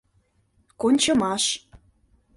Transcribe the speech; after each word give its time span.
КОНЧЫМАШ 0.81 1.43